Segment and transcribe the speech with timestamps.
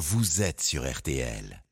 [0.00, 1.62] vous êtes sur RTL.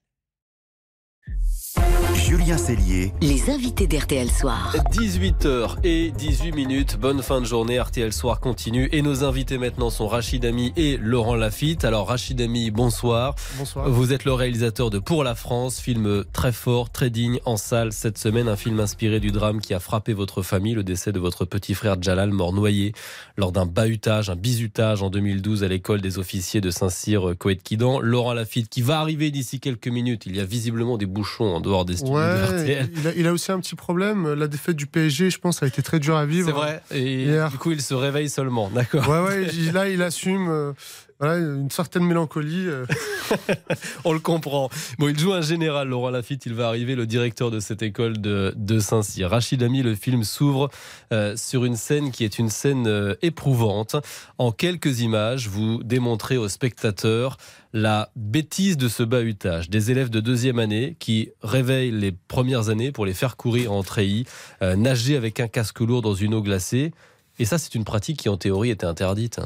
[2.14, 3.12] Julien Cellier.
[3.22, 4.74] Les invités d'RTL Soir.
[4.92, 6.98] 18h et 18 minutes.
[7.00, 7.80] Bonne fin de journée.
[7.80, 8.88] RTL Soir continue.
[8.92, 11.84] Et nos invités maintenant sont Rachid Ami et Laurent Lafitte.
[11.84, 13.34] Alors, Rachid Ami, bonsoir.
[13.56, 13.88] Bonsoir.
[13.88, 17.92] Vous êtes le réalisateur de Pour la France, film très fort, très digne en salle
[17.92, 18.48] cette semaine.
[18.48, 21.74] Un film inspiré du drame qui a frappé votre famille, le décès de votre petit
[21.74, 22.92] frère Jalal, mort noyé
[23.36, 28.00] lors d'un bahutage, un bizutage en 2012 à l'école des officiers de Saint-Cyr, Coët-Quidan.
[28.00, 30.24] Laurent Lafitte qui va arriver d'ici quelques minutes.
[30.26, 32.14] Il y a visiblement des bouchons en dehors des studios.
[32.16, 34.32] Ouais, il a, il a aussi un petit problème.
[34.34, 36.46] La défaite du PSG, je pense, a été très dure à vivre.
[36.48, 36.82] C'est vrai.
[36.92, 37.50] Et Hier.
[37.50, 38.70] du coup, il se réveille seulement.
[38.70, 39.08] D'accord.
[39.08, 40.72] Ouais, ouais, là, il assume euh,
[41.20, 42.66] voilà, une certaine mélancolie.
[42.66, 42.86] euh.
[44.04, 44.70] On le comprend.
[44.98, 46.46] Bon, il joue un général, Laurent Lafitte.
[46.46, 49.30] Il va arriver, le directeur de cette école de, de Saint-Cyr.
[49.30, 50.70] Rachid Ami, le film s'ouvre
[51.12, 53.96] euh, sur une scène qui est une scène euh, éprouvante.
[54.38, 57.36] En quelques images, vous démontrez aux spectateurs
[57.72, 59.70] la bêtise de ce bahutage.
[59.70, 63.82] Des élèves de deuxième année qui réveillent les premières années pour les faire courir en
[63.82, 64.24] treillis,
[64.62, 66.92] euh, nager avec un casque lourd dans une eau glacée.
[67.38, 69.40] Et ça, c'est une pratique qui, en théorie, était interdite.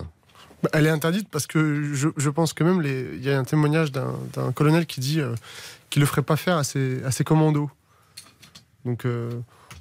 [0.63, 3.91] Bah, Elle est interdite parce que je, pense que même il y a un témoignage
[3.93, 5.35] d'un colonel qui dit euh,
[5.91, 7.71] qu'il le ferait pas faire à ses, à ses commandos.
[8.85, 9.31] Donc euh,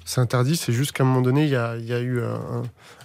[0.04, 0.56] c'est interdit.
[0.56, 2.62] C'est juste qu'à un moment donné, il y a, il y a eu un,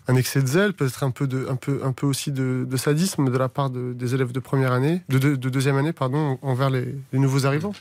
[0.08, 2.78] un excès de zèle, peut-être un peu de, un peu, un peu aussi de, de
[2.78, 5.94] sadisme de la part de- des élèves de première année, de, de- de deuxième année,
[5.94, 7.73] pardon, envers les, les nouveaux arrivants.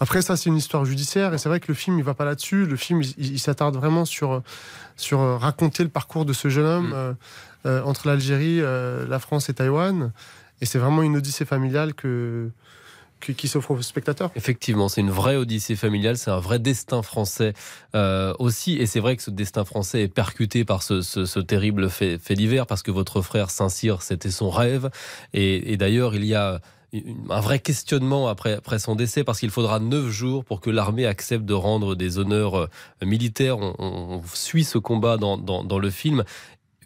[0.00, 2.24] Après ça, c'est une histoire judiciaire et c'est vrai que le film il va pas
[2.24, 2.66] là-dessus.
[2.66, 4.42] Le film il, il s'attarde vraiment sur
[4.96, 6.92] sur euh, raconter le parcours de ce jeune homme Mm.
[6.94, 7.12] euh,
[7.66, 10.12] euh, entre l'Algérie, euh, la France et Taïwan.
[10.60, 12.50] Et c'est vraiment une odyssée familiale que-
[13.32, 14.30] qui s'offre aux spectateurs.
[14.36, 17.54] Effectivement, c'est une vraie odyssée familiale, c'est un vrai destin français
[17.94, 18.76] euh, aussi.
[18.76, 22.82] Et c'est vrai que ce destin français est percuté par ce, terrible fait, divers, parce
[22.82, 24.90] que votre frère Saint-Cyr, c'était son rêve.
[25.32, 26.60] Et, d'ailleurs, il y a
[27.30, 31.44] un vrai questionnement après, son décès, parce qu'il faudra neuf jours pour que l'armée accepte
[31.44, 32.68] de rendre des honneurs euh,
[33.02, 33.58] militaires.
[33.58, 36.24] On, suit ce combat dans, dans le film.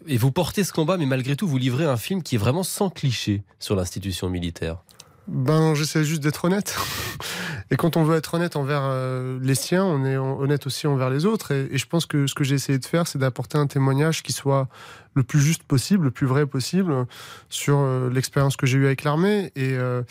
[0.07, 2.63] Et vous portez ce combat, mais malgré tout, vous livrez un film qui est vraiment
[2.63, 4.77] sans cliché sur l'institution militaire.
[5.31, 6.75] Ben, j'essaie juste d'être honnête.
[7.71, 11.11] Et quand on veut être honnête envers euh, les siens, on est honnête aussi envers
[11.11, 11.51] les autres.
[11.51, 14.33] Et, je pense que ce que j'ai essayé de faire, c'est d'apporter un témoignage qui
[14.33, 14.67] soit
[15.13, 17.05] le plus juste possible, le plus vrai possible
[17.49, 19.51] sur euh, l'expérience que j'ai eue avec l'armée.
[19.57, 20.01] Euh,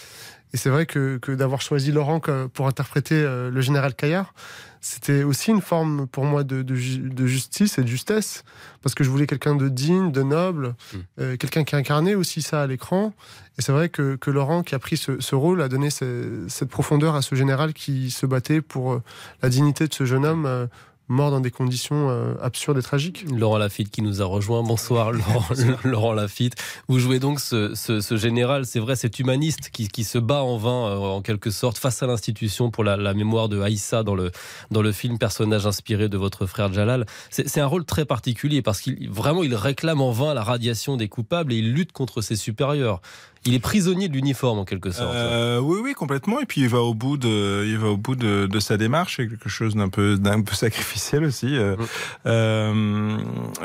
[0.53, 2.21] et c'est vrai que, que d'avoir choisi Laurent
[2.55, 4.33] pour interpréter euh, le général Caillard,
[4.81, 8.45] c'était aussi une forme pour moi de, de ju- de justice et de justesse,
[8.81, 10.97] parce que je voulais quelqu'un de digne, de noble, Mm.
[11.21, 13.13] euh, quelqu'un qui incarnait aussi ça à l'écran.
[13.59, 16.45] Et c'est vrai que, que Laurent, qui a pris ce, ce rôle, a donné ce-
[16.49, 19.03] cette profondeur à ce général qui se battait pour euh,
[19.43, 20.67] la dignité de ce jeune homme euh,
[21.09, 23.25] mort dans des conditions euh, absurdes et tragiques.
[23.31, 24.63] Laurent Lafitte qui nous a rejoint.
[24.63, 25.45] Bonsoir Laurent,
[25.85, 26.55] Laurent Lafitte.
[26.89, 30.43] Vous jouez donc ce, ce- ce général, c'est vrai, cet humaniste qui, qui se bat
[30.43, 34.03] en vain, euh, en quelque sorte, face à l'institution pour la, la mémoire de Haïssa
[34.03, 34.31] dans le,
[34.71, 37.07] dans le film, personnage inspiré de votre frère Jalal.
[37.31, 40.97] C'est c'est un rôle très particulier parce qu'il vraiment il réclame en vain la radiation
[40.97, 43.01] des coupables et il lutte contre ses supérieurs.
[43.45, 45.15] Il est prisonnier de l'uniforme en quelque sorte.
[45.15, 46.41] Euh, oui, oui, complètement.
[46.41, 49.17] Et puis il va au bout de, il va au bout de, de sa démarche.
[49.17, 51.57] C'est quelque chose d'un peu, d'un peu sacrificiel aussi.
[51.57, 51.87] Euh, Mm.
[52.27, 53.17] euh,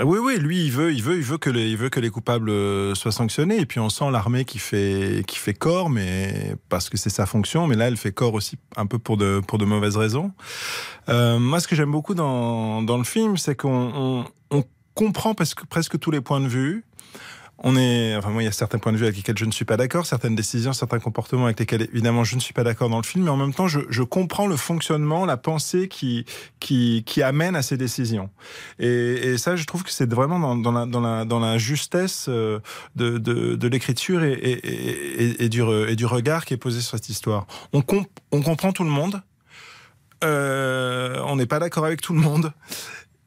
[0.03, 2.09] oui, oui, lui, il veut, il veut, il veut que les, il veut que les
[2.09, 2.51] coupables
[2.95, 3.59] soient sanctionnés.
[3.59, 7.25] Et puis on sent l'armée qui fait, qui fait corps, mais parce que c'est sa
[7.25, 7.67] fonction.
[7.67, 10.31] Mais là, elle fait corps aussi un peu pour de, pour de mauvaises raisons.
[11.07, 14.63] Moi, ce que j'aime beaucoup dans, dans le film, c'est qu'on on, on
[14.93, 16.85] comprend presque, presque tous les points de vue.
[17.59, 19.63] On est, enfin il y a certains points de vue avec lesquels je ne suis
[19.63, 22.97] pas d'accord, certaines décisions, certains comportements avec lesquels évidemment je ne suis pas d'accord dans
[22.97, 26.25] le film, mais en même temps, je, comprends le fonctionnement, la pensée qui
[26.59, 28.29] qui, amène à ces décisions.
[28.79, 32.59] Et, ça, je trouve que c'est vraiment dans, la, dans, la, dans la justesse euh,
[32.95, 37.45] de, de, l'écriture et, et, du, et du regard qui est posé sur cette histoire.
[37.71, 37.83] On,
[38.31, 39.21] on comprend tout le monde.
[40.23, 42.53] Euh, on n'est pas d'accord avec tout le monde.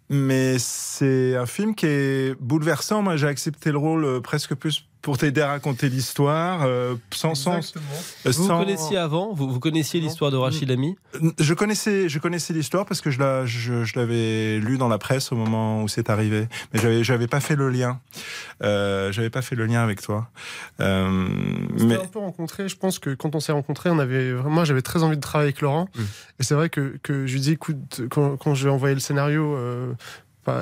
[0.08, 3.02] Mais c'est un film qui est bouleversant.
[3.02, 7.36] Moi, j'ai accepté le rôle euh, presque plus pour t'aider à raconter l'histoire, euh, sans
[7.36, 7.74] sens.
[7.76, 7.84] Exactement.
[7.94, 10.96] euh, Vous vous sans- connaissiez avant vous, vous connaissiez l'histoire de Rachid Ami
[11.38, 14.98] Je connaissais, je connaissais l'histoire parce que je, la, je, je l'avais lu dans la
[14.98, 18.00] presse au moment où c'est arrivé, mais j'avais, j'avais pas fait le lien.
[18.64, 20.28] Euh, j'avais pas fait le lien avec toi.
[20.80, 21.28] Euh,
[21.78, 22.68] Mais mais un peu rencontré.
[22.68, 25.20] Je pense que quand on s'est rencontrés, on avait vraiment, moi, j'avais très envie de
[25.20, 25.88] travailler avec Laurent.
[26.40, 29.54] Et c'est vrai que, que je lui dis, écoute, quand, quand j'ai envoyé le scénario,
[29.54, 29.92] euh,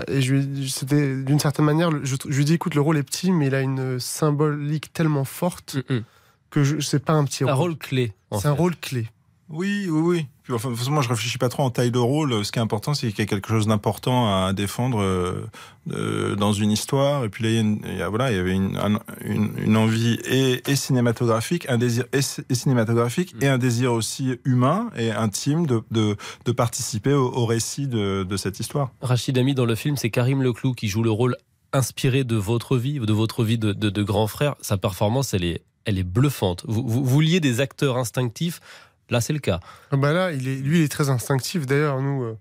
[0.08, 3.02] et je lui, c'était d'une certaine manière, je, je lui dis, écoute, le rôle est
[3.02, 6.04] petit, mais il a une symbolique tellement forte Mm, mm.
[6.50, 7.70] que je, c'est pas un petit Un rôle.
[7.70, 8.12] rôle clé.
[8.40, 9.08] C'est un rôle clé.
[9.50, 10.26] Oui, oui, oui.
[10.42, 12.44] Puis, enfin, moi, je réfléchis pas trop en taille de rôle.
[12.44, 15.46] Ce qui est important, c'est qu'il y a quelque chose d'important à défendre euh,
[15.90, 17.24] euh, dans une histoire.
[17.24, 18.76] Et puis là, il y, a une, il y a, voilà, il y avait une,
[18.76, 22.20] un- une, une envie et, et cinématographique, un désir et,
[22.54, 27.86] cinématographique, et un désir aussi humain et intime de, de, de participer au, au récit
[27.86, 28.90] de, de cette histoire.
[29.02, 31.36] Rachid Ami, dans le film, c'est Karim Leclou qui joue le rôle
[31.72, 34.54] inspiré de votre vie, de votre vie de, de, de grand frère.
[34.60, 36.64] Sa performance, elle est, elle est bluffante.
[36.68, 38.60] Vous, vous vouliez des acteurs instinctifs.
[39.10, 39.60] Là, c'est le cas.
[39.90, 41.66] Ah bah là, il est, lui, il est très instinctif.
[41.66, 42.38] D'ailleurs, nous, euh,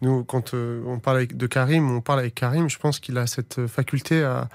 [0.00, 3.18] nous quand euh, on parle avec, de Karim, on parle avec Karim, je pense qu'il
[3.18, 4.48] a cette faculté à,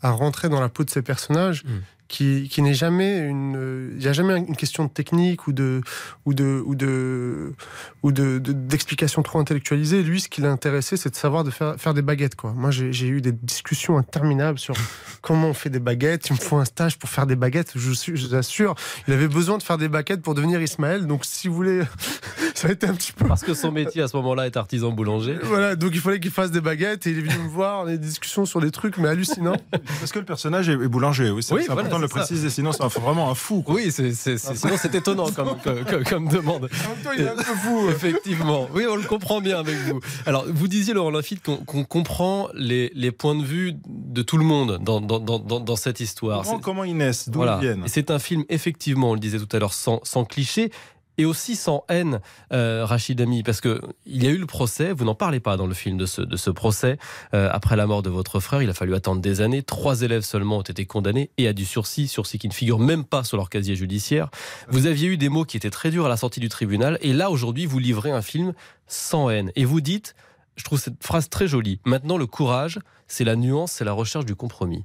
[0.00, 1.64] à rentrer dans la peau de ses personnages.
[1.64, 1.68] Mm.
[2.08, 5.80] Qui, qui n'est jamais une, il n'y a jamais une question de technique ou de
[6.26, 7.54] ou de ou de
[8.02, 10.02] ou de de- d'explication trop intellectualisée.
[10.02, 12.52] Lui, ce qui l'a intéressé, c'est de savoir de faire faire des baguettes quoi.
[12.52, 14.74] Moi, j'ai eu des discussions interminables sur
[15.22, 16.28] comment on fait des baguettes.
[16.28, 17.72] Il me faut un stage pour faire des baguettes.
[17.76, 18.74] Je suis, je vous assure,
[19.08, 21.06] il avait besoin de faire des baguettes pour devenir Ismaël.
[21.06, 21.80] Donc, si vous voulez,
[22.54, 23.26] ça a été un petit peu.
[23.26, 25.38] Parce que son métier à ce moment-là est artisan boulanger.
[25.44, 27.86] Voilà, donc il fallait qu'il fasse des baguettes et il est venu me voir, on
[27.86, 29.56] a des discussions sur des trucs mais hallucinants.
[30.00, 31.30] Parce que le personnage est, boulanger.
[31.30, 32.50] Oui, c'est Oui, voilà, important de le préciser.
[32.50, 33.62] Sinon, c'est vraiment un fou.
[33.62, 33.74] quoi.
[33.74, 36.68] Oui, c'est, c'est- c'est- sinon c'est étonnant comme, comme, comme- demande.
[36.86, 37.88] En même temps, il est un peu fou.
[37.90, 40.00] Effectivement, oui, on le comprend bien avec vous.
[40.26, 44.36] Alors, vous disiez, Laurent Lafitte, qu'on, qu'on comprend les, les points de vue de tout
[44.38, 46.44] le monde dans, dans, dans, dans- cette histoire.
[46.62, 47.58] Comment ils naissent, d'où Voilà.
[47.60, 47.84] ils viennent.
[47.84, 50.70] Et C'est un film, effectivement, on le disait tout à l'heure, sans, sans cliché.
[51.18, 52.20] Et aussi sans haine,
[52.52, 54.92] euh, Rachid Ami, parce que il y a eu le procès.
[54.92, 56.98] Vous n'en parlez pas dans le film de ce, procès.
[57.34, 59.62] Euh, après la mort de votre frère, il a fallu attendre des années.
[59.62, 63.04] Trois élèves seulement ont été condamnés et à du sursis, sursis qui ne figure même
[63.04, 64.30] pas sur leur casier judiciaire.
[64.68, 67.12] Vous aviez eu des mots qui étaient très durs à la sortie du tribunal, et
[67.12, 68.54] là aujourd'hui, vous livrez un film
[68.86, 69.52] sans haine.
[69.54, 70.14] Et vous dites,
[70.56, 71.80] je trouve cette phrase très jolie.
[71.84, 74.84] Maintenant, le courage, c'est la nuance, c'est la recherche du compromis.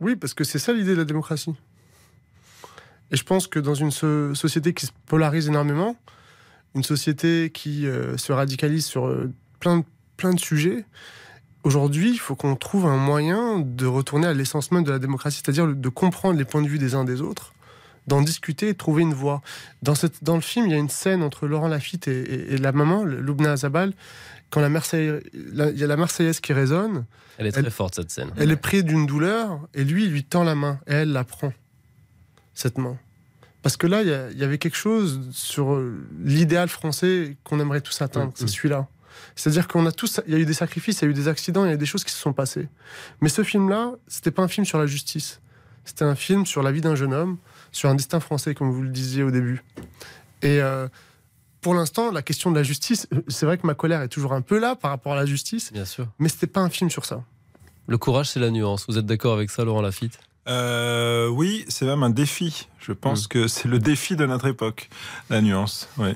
[0.00, 1.54] Oui, parce que c'est ça l'idée de la démocratie.
[3.12, 5.96] Et je pense que dans une so- société qui se polarise énormément,
[6.74, 9.84] une société qui euh, se radicalise sur euh, plein, de-
[10.16, 10.84] plein de sujets,
[11.64, 15.40] aujourd'hui, il faut qu'on trouve un moyen de retourner à l'essence même de la démocratie,
[15.44, 17.52] c'est-à-dire de comprendre les points de vue des uns des autres,
[18.06, 19.42] d'en discuter et de trouver une voie.
[19.82, 22.54] Dans, cette, dans le film, il y a une scène entre Laurent Lafitte et, et-
[22.54, 23.92] et la maman, Loubna Azabal,
[24.50, 25.22] quand la Marseillaise,
[25.52, 27.04] la- il y a la Marseillaise qui résonne,
[27.38, 28.30] Elle est très Elle- forte cette scène.
[28.36, 31.24] elle est prise d'une douleur et lui, il lui tend la main et elle la
[31.24, 31.52] prend,
[32.60, 32.96] cette main.
[33.62, 38.00] Parce que là, il y avait quelque chose sur euh, l'idéal français qu'on aimerait tous
[38.00, 38.86] atteindre, c'est celui-là.
[39.36, 41.28] C'est-à-dire qu'on a tous, il y a eu des sacrifices, il y a eu des
[41.28, 42.68] accidents, il y a eu des choses qui se sont passées.
[43.20, 45.40] Mais ce film-là, c'était pas un film sur la justice.
[45.84, 47.36] C'était un film sur la vie d'un jeune homme,
[47.72, 49.62] sur un destin français, comme vous le disiez au début.
[50.42, 50.88] Et euh,
[51.60, 54.40] pour l'instant, la question de la justice, c'est vrai que ma colère est toujours un
[54.42, 56.06] peu là par rapport à la justice, Bien sûr.
[56.18, 57.22] mais c'était pas un film sur ça.
[57.86, 58.86] Le courage, c'est la nuance.
[58.88, 60.18] Vous êtes d'accord avec ça, Laurent Lafitte?
[60.50, 62.68] Euh, oui, c'est même un défi.
[62.80, 64.88] Je pense que c'est le défi de notre époque,
[65.28, 65.88] la nuance.
[65.96, 66.10] Oui.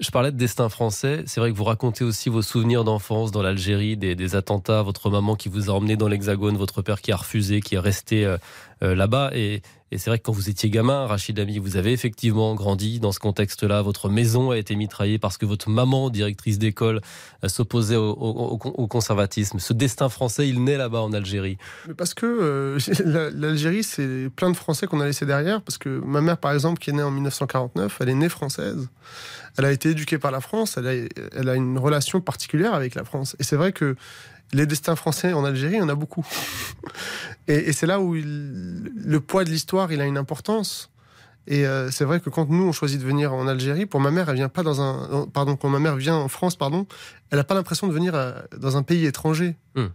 [0.00, 1.22] Je parlais de destin français.
[1.26, 5.10] C'est vrai que vous racontez aussi vos souvenirs d'enfance dans l'Algérie, des, des attentats, votre
[5.10, 8.24] maman qui vous a emmené dans l'Hexagone, votre père qui a refusé, qui est resté
[8.24, 8.36] euh,
[8.82, 9.30] euh, là-bas.
[9.34, 9.62] Et,
[9.92, 13.10] et c'est vrai que quand vous étiez gamin, Rachid Ami, vous avez effectivement grandi dans
[13.10, 13.82] ce contexte-là.
[13.82, 17.00] Votre maison a été mitraillée parce que votre maman, directrice d'école,
[17.42, 19.58] euh, s'opposait au, conservatisme.
[19.58, 21.58] Ce destin français, il naît là-bas en Algérie.
[21.96, 25.60] Parce que euh, la- l'Algérie, c'est plein de Français qu'on a laissés derrière.
[25.62, 28.88] Parce que ma mère, par exemple, qui est née en 1949, elle est née française.
[29.58, 30.76] Elle a été éduquée par la France.
[30.76, 30.92] Elle a,
[31.36, 33.34] elle a une relation particulière avec la France.
[33.40, 33.96] Et c'est vrai que
[34.52, 36.26] les destins français en Algérie, il y en a beaucoup.
[37.50, 40.90] Et, et c'est là où il- le poids de l'histoire, il a une importance.
[41.46, 44.10] Et euh, c'est vrai que quand nous on choisit de venir en Algérie, pour ma
[44.10, 46.86] mère, elle vient pas dans un, pardon, quand ma mère vient en France, pardon,
[47.30, 49.56] elle n'a pas l'impression de venir euh, dans un pays étranger.
[49.74, 49.86] Hmm.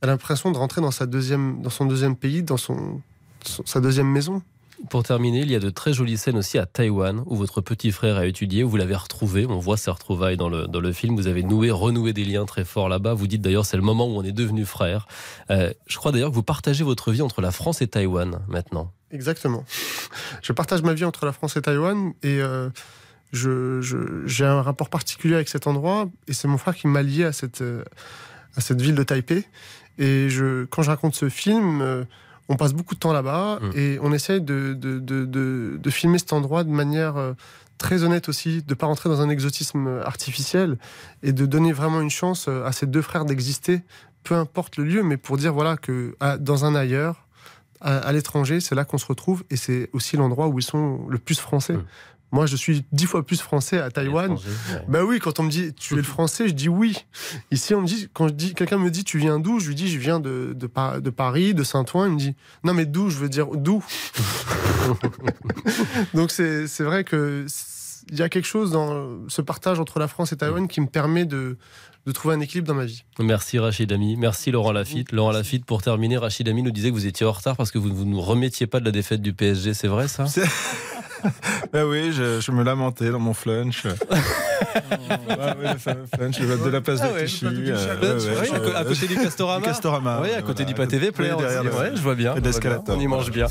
[0.00, 3.00] Elle a l'impression de rentrer dans sa deuxième, dans son deuxième pays, dans son,
[3.44, 4.42] son- sa deuxième maison.
[4.90, 7.92] Pour terminer, il y a de très jolies scènes aussi à Taïwan, où votre petit
[7.92, 9.46] frère a étudié, où vous l'avez retrouvé.
[9.46, 11.16] On voit ses retrouvailles dans le, dans le film.
[11.16, 13.14] Vous avez noué, renoué des liens très forts là-bas.
[13.14, 15.08] Vous dites d'ailleurs, c'est le moment où on est devenus frères.
[15.50, 18.92] Euh, je crois d'ailleurs que vous partagez votre vie entre la France et Taïwan maintenant.
[19.10, 19.64] Exactement.
[20.42, 22.68] Je partage ma vie entre la France et Taïwan et euh,
[23.32, 27.32] j'ai un rapport particulier avec cet endroit et c'est mon frère qui m'a lié à
[27.32, 27.82] cette, euh,
[28.56, 29.44] à cette ville de Taipei.
[29.98, 32.06] Et je, quand je raconte ce film,
[32.48, 33.70] on passe beaucoup de temps là-bas Mm.
[33.74, 37.32] et on essaye de, de, de, de- filmer cet endroit de manière euh,
[37.78, 40.78] très honnête aussi, de pas rentrer dans un exotisme artificiel
[41.22, 43.82] et de donner vraiment une chance euh, à ces deux frères d'exister,
[44.24, 47.24] peu importe le lieu, mais pour dire voilà que à- dans un ailleurs,
[47.80, 51.06] à, à l'étranger, c'est là qu'on se retrouve et c'est aussi l'endroit où ils sont
[51.08, 51.74] le plus français.
[51.74, 51.84] Mm.
[52.32, 54.32] Moi, je suis dix fois plus français à Taïwan.
[54.32, 54.84] Étranger, ouais.
[54.88, 56.96] Bah oui, quand on me dit tu es le français, je dis oui.
[57.52, 59.74] Ici, on me dit quand je dis quelqu'un me dit tu viens d'où, je lui
[59.74, 62.06] dis je viens de, de, Pa- de Paris, de Saint-Ouen.
[62.08, 63.82] Il me dit non mais d'où, je veux dire d'où?
[66.14, 67.46] Donc c'est vrai que
[68.10, 70.86] il y a quelque chose dans ce partage entre la France et Taïwan qui me
[70.86, 71.56] permet de,
[72.06, 73.02] de trouver un équilibre dans ma vie.
[73.18, 75.10] Merci Rachid Ami, merci Laurent Lafitte.
[75.10, 77.78] Laurent Lafitte, pour terminer, Rachid Ami nous disait que vous étiez en retard parce que
[77.78, 80.26] vous ne nous remettiez pas de la défaite du PSG, c'est vrai ça?
[81.72, 83.84] Ben oui, je, je, me lamentais dans mon flunch.
[83.84, 83.92] ouais,
[85.30, 87.46] ouais, le flunch de la place ah de Clichy.
[87.46, 89.58] Euh, à côté du Castorama.
[89.60, 90.20] Du Castorama.
[90.22, 91.44] Oui, à côté du Pâté V Player aussi.
[91.44, 92.34] Ouais, je vois bien.
[92.88, 93.46] On y mange bien.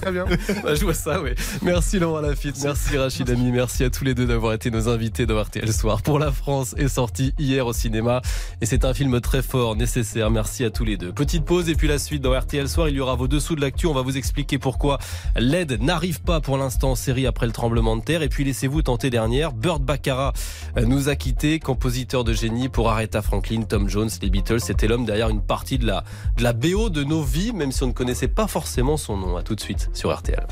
[0.00, 0.24] très bien.
[0.62, 1.30] Bah, je vois ça, oui.
[1.62, 5.26] Merci Laurent Lafitte, merci Rachid Ami, merci à tous les deux d'avoir été nos invités
[5.26, 6.02] dans RTL Soir.
[6.02, 8.22] Pour la France est sorti hier au cinéma
[8.60, 10.30] et c'est un film très fort, nécessaire.
[10.30, 11.12] Merci à tous les deux.
[11.12, 12.88] Petite pause et puis la suite dans RTL Soir.
[12.88, 13.86] Il y aura vos dessous de l'actu.
[13.86, 14.98] On va vous expliquer pourquoi
[15.36, 18.22] l'aide n'arrive pas pour l'instant en série après le tremblement de terre.
[18.22, 19.52] Et puis laissez-vous tenter dernière.
[19.52, 20.32] Burt Baccarat
[20.76, 24.60] nous a quitté, compositeur de génie pour Aretha Franklin, Tom Jones, les Beatles.
[24.60, 26.02] C'était l'homme derrière une partie de la,
[26.38, 29.36] de la BO de nos vies, même si on ne connaissait pas forcément son nom.
[29.36, 30.46] À tout de suite sur RTL.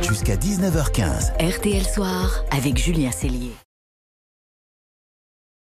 [0.00, 1.54] Jusqu'à 19h15.
[1.56, 3.52] RTL Soir avec Julien Cellier.